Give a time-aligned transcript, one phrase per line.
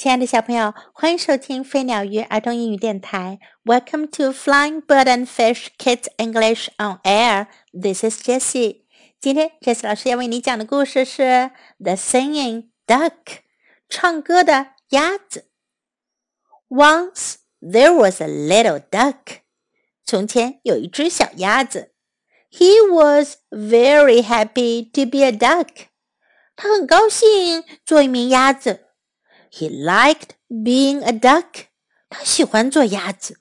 [0.00, 3.40] 亲爱的小朋友，欢迎收听飞鸟鱼儿童英语电台。
[3.64, 7.46] Welcome to Flying Bird and Fish Kids English on Air.
[7.72, 8.82] This is Jessie.
[9.18, 11.22] 今天 Jessie 老师要为你讲的故事是《
[11.78, 13.10] The Singing Duck》，
[13.88, 15.48] 唱歌的鸭子。
[16.68, 19.40] Once there was a little duck.
[20.04, 21.94] 从前有一只小鸭子。
[22.50, 25.86] He was very happy to be a duck.
[26.54, 28.82] 他很高兴做一名鸭子。
[29.50, 31.66] He liked being a duck.
[32.08, 33.40] 他喜欢做鸭子。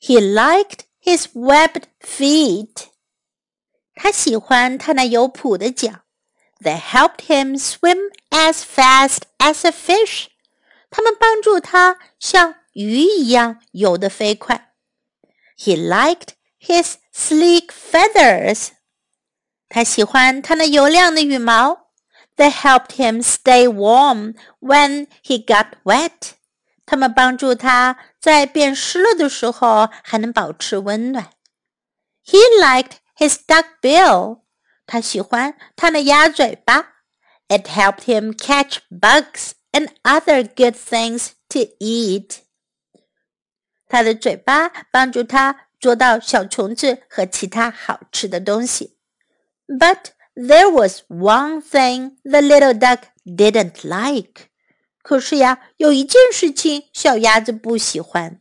[0.00, 2.88] He liked his webbed feet.
[3.94, 6.00] 他喜欢他那有蹼的脚。
[6.60, 7.98] They helped him swim
[8.30, 10.28] as fast as a fish.
[10.90, 14.72] 他们帮助他像鱼一样游得飞快。
[15.58, 18.70] He liked his sleek feathers.
[19.68, 21.85] 他喜欢他那油亮的羽毛。
[22.36, 26.34] they helped him stay warm when he got wet.
[26.84, 31.30] 他们帮助他在变湿了的时候还能保持温暖。
[32.24, 34.40] He liked his duck bill.
[34.86, 36.88] 他喜欢他的鸭嘴巴。
[37.48, 42.38] It helped him catch bugs and other good things to eat.
[43.86, 48.96] 他的嘴巴帮助他捉到小虫子和其他好吃的东西。
[49.66, 54.48] But there was one thing the little duck didn't like.
[55.02, 58.40] 可是呀，有一件事情小鸭子不喜欢。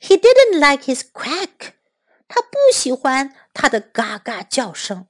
[0.00, 1.74] He didn't like his quack.
[2.26, 5.06] 他不喜欢他的嘎嘎叫声。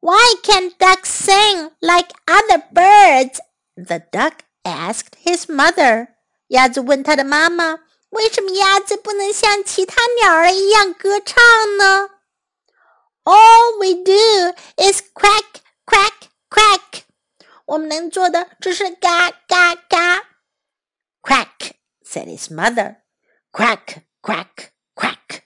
[0.00, 3.38] Why can't ducks sing like other birds?
[3.76, 6.08] The duck asked his mother.
[6.48, 11.36] 鸭子问他的妈妈：“为什么鸭子不能像其他鸟儿一样歌唱
[11.76, 12.13] 呢？”？”
[13.24, 17.02] All we do is quack, quack, quack.
[17.66, 20.24] 我们能做的只是嘎嘎嘎。
[21.22, 21.72] Quack,
[22.04, 22.96] said his mother.
[23.52, 25.42] Quack, quack, quack.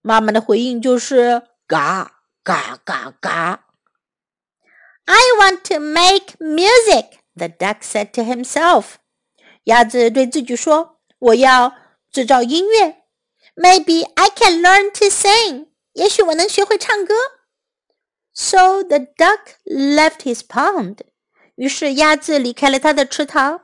[0.00, 3.66] 妈妈的回应就是嘎嘎嘎嘎。
[5.06, 8.96] I want to make music, the duck said to himself.
[9.64, 11.74] 鸭子对自己说：“我要
[12.10, 13.02] 制造音乐。
[13.54, 17.14] Maybe I can learn to sing.” 也许我能学会唱歌。
[18.32, 20.98] So the duck left his pond.
[21.56, 23.62] 于是鸭子离开了它的池塘。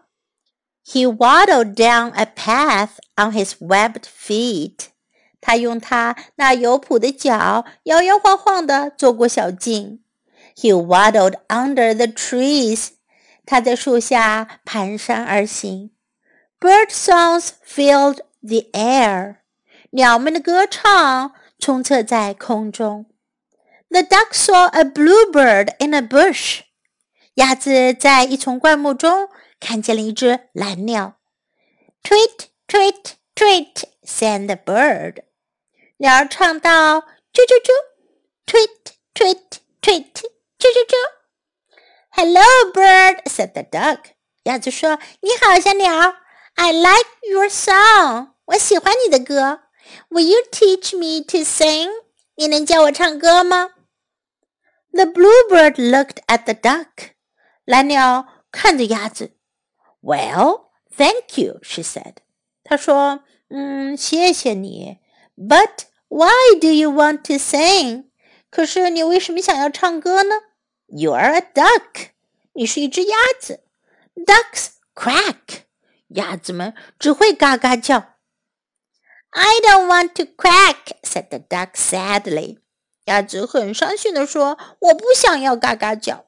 [0.85, 4.87] He waddled down a path on his webbed feet.
[5.41, 10.03] 他用他那有蹼的脚摇摇晃晃地走过小径。
[10.57, 12.91] He waddled under the trees.
[13.45, 15.91] 他在树下蹒跚而行。
[16.61, 19.37] Bird songs filled the air.
[19.91, 23.06] 鸟们的歌唱 充斥在空中。
[23.90, 26.62] The duck saw a bluebird in a bush。
[27.36, 29.30] 鸭子在一丛灌木中
[29.60, 31.18] 看见了一只蓝鸟。
[32.04, 35.24] Tweet, tweet, tweet, sang the bird。
[35.98, 37.02] 鸟儿唱道：
[37.34, 37.72] 啾啾啾
[38.46, 40.14] ，tweet, tweet, tweet，
[40.58, 40.96] 啾啾啾。
[42.10, 44.00] Hello, bird, said the duck。
[44.44, 46.16] 鸭子说：“你好，小鸟。
[46.56, 48.30] I like your song。
[48.46, 49.62] 我喜欢你的歌。”
[50.09, 51.89] Will you teach me to sing?
[52.37, 53.71] 你能教我唱歌吗？
[54.93, 57.13] The bluebird looked at the duck.
[57.65, 59.33] 蓝鸟看着鸭子。
[60.03, 60.67] Well,
[60.97, 62.17] thank you, she said.
[62.65, 64.99] 她说：“嗯，谢谢你。
[65.37, 68.11] But why do you want to sing?
[68.51, 70.35] 可是你为什么想要唱歌呢？
[70.89, 72.11] You're a duck.
[72.53, 73.61] 你是一只鸭子。
[74.15, 75.63] Ducks quack.
[76.09, 78.16] 鸭子们只会嘎嘎叫。”
[79.37, 82.59] I don't want to quack," said the duck sadly.
[83.07, 86.27] 鸭子很伤心地说：“我不想要嘎嘎叫。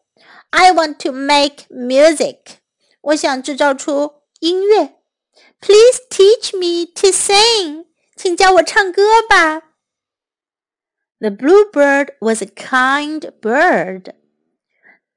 [0.50, 2.58] I want to make music.
[3.02, 4.96] 我想制造出音乐。
[5.60, 7.86] Please teach me to sing.
[8.16, 9.62] 请教我唱歌吧。”
[11.20, 14.14] The bluebird was a kind bird.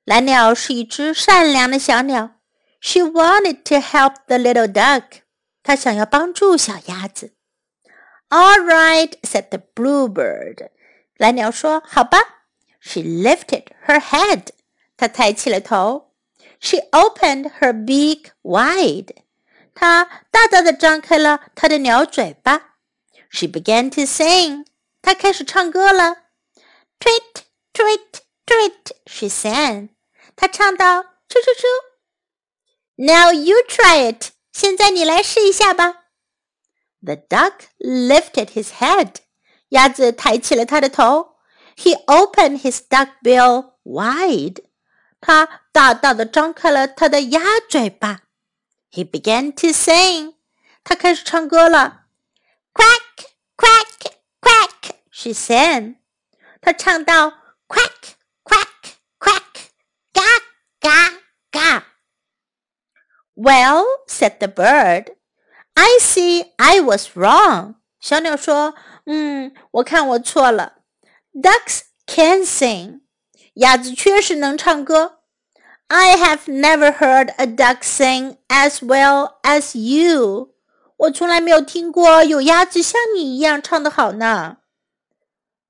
[0.06, 2.36] 蓝鸟是一只善良的小鸟。
[2.80, 5.22] She wanted to help the little duck.
[5.64, 7.34] 她想要帮助小鸭子。
[8.32, 10.70] all right, said the bluebird.
[11.18, 12.18] 蓝鸟说：“好吧。”
[12.82, 14.50] She lifted her head.
[14.98, 16.12] 她抬起了头。
[16.60, 19.16] She opened her beak wide.
[19.74, 22.76] 她大大的张开了她的鸟嘴巴。
[23.30, 24.66] She began to sing.
[25.02, 26.18] 她开始唱歌了。
[27.00, 29.90] Tweet, tweet, tweet, she sang.
[30.36, 31.66] 她唱道：“啾啾啾。”
[32.98, 34.32] Now you try it.
[34.52, 36.01] 现在你来试一下吧。
[37.02, 39.22] the duck lifted his head.
[39.70, 41.36] 鸭子抬起了它的头。
[41.76, 44.64] He opened his duck bill wide.
[45.20, 48.22] 他大大的张开了他的鸭嘴巴。
[48.92, 50.36] He began to sing.
[50.84, 52.06] 他开始唱歌了。
[52.74, 53.26] Quack,
[53.58, 54.12] quack,
[54.42, 55.98] quack, she sang.
[56.62, 57.30] 他唱到
[57.68, 59.70] quack, quack, quack,
[60.14, 60.22] ga,
[60.80, 61.20] ga,
[61.52, 61.84] ga.
[63.36, 65.16] Well, said the bird,
[65.76, 67.76] I see I was wrong.
[68.00, 70.74] 小鸟说：“嗯，我看我错了。
[71.34, 73.02] Ducks can sing，
[73.56, 75.20] 鸭子确实能唱歌。
[75.88, 80.54] I have never heard a duck sing as well as you。
[80.98, 84.58] 我从来没有听过有鸭子像你一样唱得好呢。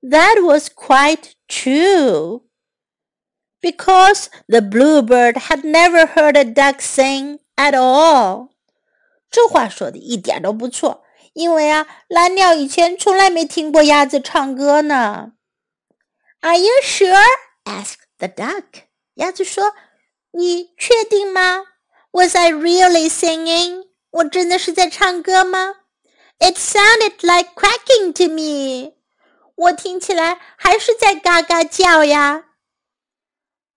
[0.02, 2.42] That was quite true.
[3.60, 8.50] Because the bluebird had never heard a duck sing at all.
[9.33, 11.03] 这话说的一点都不错，
[11.33, 15.33] 因为啊，蓝鸟以前从来没听过鸭子唱歌呢。
[16.41, 17.17] Are you sure?
[17.65, 18.83] asked the duck.
[19.15, 19.73] 鸭子说。
[20.35, 21.61] 你确定吗
[22.11, 23.87] ？Was I really singing？
[24.09, 25.75] 我真的是在唱歌吗
[26.39, 28.93] ？It sounded like quacking to me。
[29.55, 32.45] 我听起来还是在嘎嘎叫呀。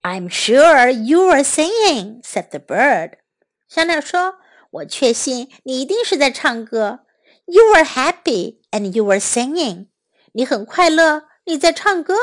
[0.01, 3.19] I'm sure you were singing," said the bird.
[3.67, 4.37] 小鸟说
[4.76, 7.00] ：“我确信你一定是在唱歌。
[7.46, 9.88] You were happy and you were singing.
[10.32, 12.16] 你很快乐，你在唱歌。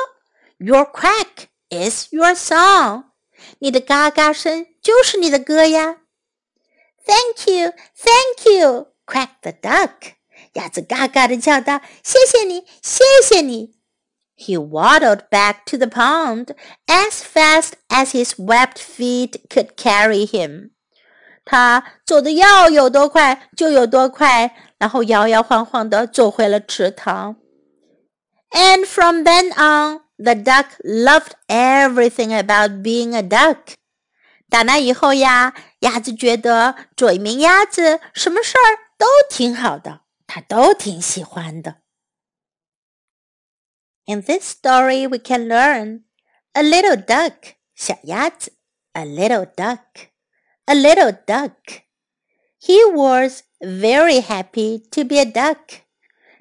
[0.57, 3.05] Your quack is your song.
[3.59, 5.97] 你的嘎嘎声就是你的歌呀。
[7.05, 10.13] Thank you, thank you, quacked the duck.
[10.53, 13.75] 鸭子嘎嘎的叫道：“谢谢你，谢谢你。”
[14.35, 16.55] He waddled back to the pond
[16.87, 20.71] as fast as his webbed feet could carry him.
[21.45, 27.35] 他走的要有多快就有多快，然后摇摇晃晃地走回了池塘。
[28.51, 33.75] And from then on, the duck loved everything about being a duck.
[34.49, 41.77] 打那以后呀，鸭子觉得做一名鸭子什么事儿都挺好的，它都挺喜欢的。
[44.05, 46.01] In this story, we can learn
[46.53, 48.53] a little duck, 小鸭子
[48.93, 50.09] a little duck,
[50.65, 51.83] a little duck.
[52.57, 55.81] He was very happy to be a duck.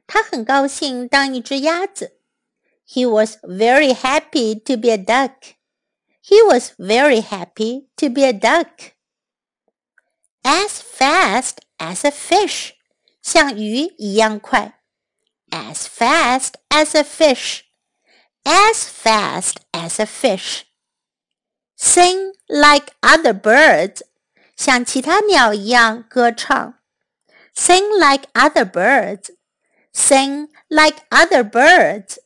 [0.06, 2.18] 他很高兴当一只鸭子。
[2.88, 5.56] he was very happy to be a duck.
[6.22, 8.94] He was very happy to be a duck.
[10.42, 12.72] As fast as a fish,
[13.20, 14.80] 像鱼一样快。
[15.50, 17.64] As fast as a fish,
[18.44, 20.64] as fast as a fish.
[21.76, 24.02] Sing like other birds,
[24.56, 26.74] 像其他鸟一样歌唱。
[27.54, 29.30] Sing like other birds,
[29.92, 32.18] sing like other birds.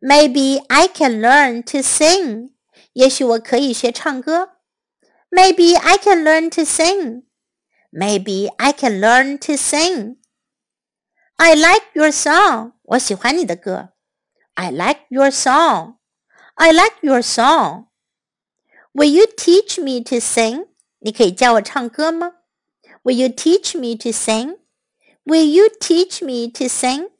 [0.00, 2.50] Maybe I can learn to sing.
[2.94, 4.58] 也许我可以学唱歌。
[5.30, 7.24] Maybe I can learn to sing.
[7.90, 10.16] Maybe I can learn to sing.
[11.36, 12.72] I like your song.
[12.82, 13.90] 我喜欢你的歌。
[14.54, 15.96] I like your song.
[16.54, 17.86] I like your song.
[18.92, 20.66] Will you teach me to sing?
[21.00, 22.34] 你可以教我唱歌吗？
[23.02, 24.58] Will you teach me to sing?
[25.24, 27.10] Will you teach me to sing?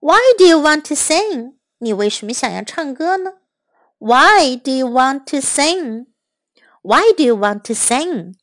[0.00, 1.54] Why do you want to sing?
[1.78, 3.34] 你为什么想要唱歌呢？
[3.98, 6.06] Why do you want to sing?
[6.82, 8.34] Why do you want to sing?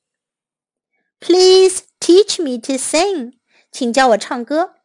[1.20, 3.34] Please teach me to sing.
[3.72, 4.76] 请教我唱歌。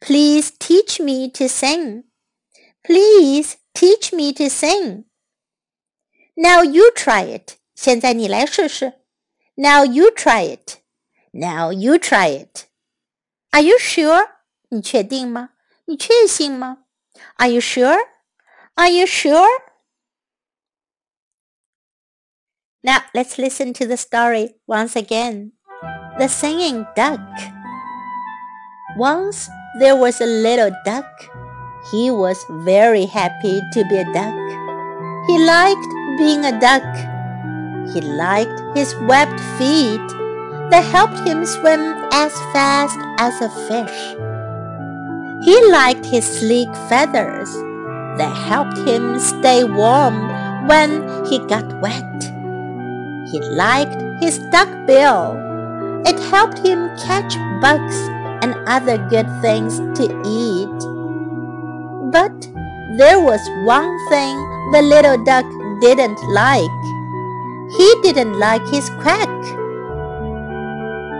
[0.00, 2.04] Please teach me to sing.
[2.82, 5.04] Please teach me to sing.
[6.34, 7.56] Now you try it.
[7.74, 8.94] 现在你来试试。
[9.54, 10.78] Now you try it.
[11.32, 12.66] Now you try it.
[13.50, 14.28] Are you sure?
[14.68, 15.50] 你确定吗？
[15.86, 16.78] 你确信吗？
[17.36, 17.98] Are you sure?
[18.74, 19.48] Are you sure?
[22.82, 25.52] Now let's listen to the story once again.
[26.18, 27.20] The Singing Duck.
[28.96, 31.04] Once there was a little duck.
[31.90, 34.34] He was very happy to be a duck.
[35.26, 35.88] He liked
[36.18, 36.84] being a duck.
[37.91, 40.07] he liked his webbed feet
[40.71, 44.15] that helped him swim as fast as a fish.
[45.43, 47.51] He liked his sleek feathers
[48.17, 52.23] that helped him stay warm when he got wet.
[53.31, 55.35] He liked his duck bill.
[56.05, 57.97] It helped him catch bugs
[58.41, 60.79] and other good things to eat.
[62.11, 62.35] But
[62.97, 64.35] there was one thing
[64.71, 65.45] the little duck
[65.81, 66.92] didn't like.
[67.77, 69.29] He didn't like his quack.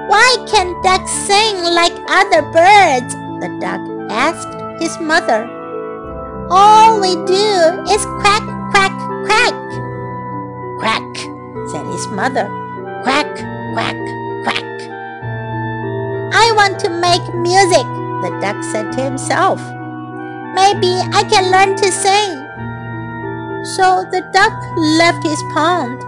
[0.07, 3.13] Why can't ducks sing like other birds?
[3.41, 3.81] The duck
[4.12, 5.50] asked his mother.
[6.51, 7.50] All we do
[7.89, 8.93] is quack, quack,
[9.25, 9.55] quack.
[10.77, 11.15] Quack,
[11.72, 12.45] said his mother.
[13.01, 13.33] Quack,
[13.74, 13.98] quack,
[14.43, 14.69] quack.
[16.36, 17.88] I want to make music,
[18.22, 19.60] the duck said to himself.
[20.53, 22.43] Maybe I can learn to sing.
[23.75, 26.02] So the duck left his pond.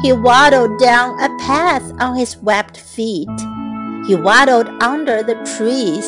[0.00, 3.28] He waddled down a path on his webbed feet.
[4.06, 6.06] He waddled under the trees.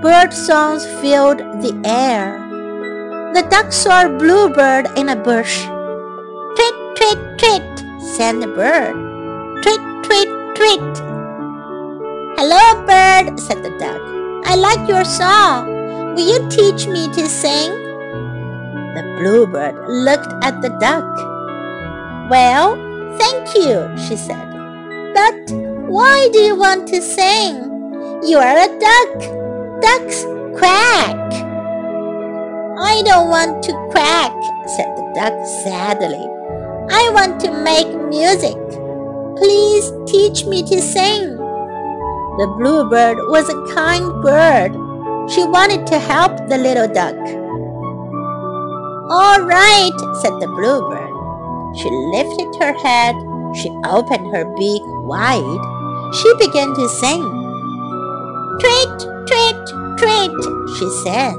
[0.00, 2.40] Bird songs filled the air.
[3.34, 5.66] The duck saw a bluebird in a bush.
[6.56, 7.68] Tweet, tweet, tweet,
[8.16, 8.96] sang the bird.
[9.62, 10.96] Tweet, tweet, tweet.
[12.40, 14.00] Hello, bird, said the duck.
[14.46, 16.14] I like your song.
[16.14, 17.70] Will you teach me to sing?
[18.96, 21.29] The bluebird looked at the duck.
[22.30, 22.76] Well,
[23.18, 24.46] thank you, she said.
[25.12, 25.50] But
[25.90, 27.56] why do you want to sing?
[28.22, 29.14] You are a duck.
[29.82, 30.22] Ducks
[30.56, 31.16] quack.
[32.78, 34.32] I don't want to quack,
[34.76, 35.34] said the duck
[35.64, 36.24] sadly.
[36.90, 38.56] I want to make music.
[39.36, 41.36] Please teach me to sing.
[42.38, 44.72] The bluebird was a kind bird
[45.30, 47.16] she wanted to help the little duck.
[49.10, 50.99] All right, said the bluebird.
[51.76, 53.14] She lifted her head.
[53.54, 55.60] She opened her beak wide.
[56.14, 57.22] She began to sing.
[58.60, 59.62] Tweet, tweet,
[59.98, 60.34] tweet,
[60.78, 61.34] she said.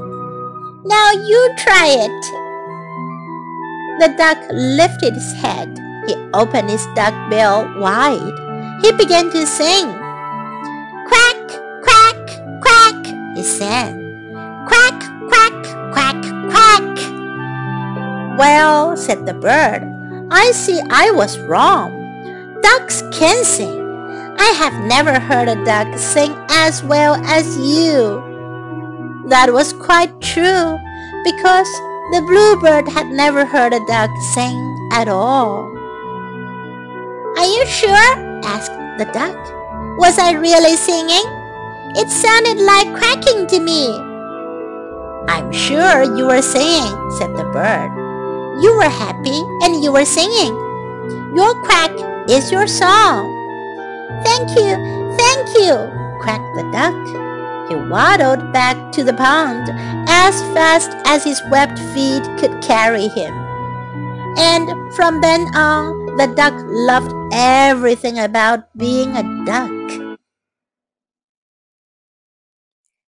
[0.84, 2.22] Now you try it.
[4.00, 5.78] The duck lifted his head.
[6.06, 8.34] He opened his duck bill wide.
[8.82, 9.86] He began to sing.
[11.06, 11.38] Quack,
[11.84, 12.18] quack,
[12.62, 13.94] quack, he said.
[14.66, 14.98] Quack,
[15.28, 16.20] quack, quack,
[16.50, 16.96] quack.
[18.38, 19.91] Well, said the bird,
[20.34, 21.92] I see I was wrong.
[22.62, 23.78] Ducks can sing.
[24.38, 28.16] I have never heard a duck sing as well as you.
[29.28, 30.78] That was quite true,
[31.22, 31.68] because
[32.16, 34.56] the bluebird had never heard a duck sing
[34.90, 35.68] at all.
[37.36, 38.40] Are you sure?
[38.42, 39.36] asked the duck.
[39.98, 41.28] Was I really singing?
[41.94, 43.92] It sounded like quacking to me.
[45.28, 48.01] I'm sure you were singing, said the bird.
[48.60, 50.54] You were happy and you were singing.
[51.34, 51.92] Your quack
[52.28, 53.30] is your song.
[54.24, 54.76] Thank you,
[55.16, 55.74] thank you,
[56.20, 56.96] quacked the duck.
[57.68, 59.70] He waddled back to the pond
[60.08, 63.32] as fast as his webbed feet could carry him.
[64.36, 69.82] And from then on, the duck loved everything about being a duck.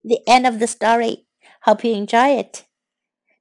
[0.03, 1.25] the end of the story.
[1.61, 2.65] Hope you enjoy it.